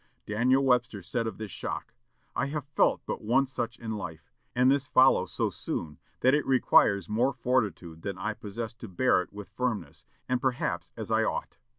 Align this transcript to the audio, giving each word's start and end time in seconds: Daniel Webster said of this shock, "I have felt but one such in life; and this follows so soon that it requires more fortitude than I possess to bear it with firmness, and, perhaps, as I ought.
Daniel 0.25 0.65
Webster 0.65 1.03
said 1.03 1.27
of 1.27 1.37
this 1.37 1.51
shock, 1.51 1.93
"I 2.35 2.47
have 2.47 2.65
felt 2.65 3.03
but 3.05 3.21
one 3.21 3.45
such 3.45 3.77
in 3.77 3.91
life; 3.97 4.31
and 4.55 4.71
this 4.71 4.87
follows 4.87 5.31
so 5.31 5.51
soon 5.51 5.99
that 6.21 6.33
it 6.33 6.43
requires 6.43 7.07
more 7.07 7.33
fortitude 7.33 8.01
than 8.01 8.17
I 8.17 8.33
possess 8.33 8.73
to 8.73 8.87
bear 8.87 9.21
it 9.21 9.31
with 9.31 9.49
firmness, 9.49 10.03
and, 10.27 10.41
perhaps, 10.41 10.91
as 10.97 11.11
I 11.11 11.23
ought. 11.23 11.59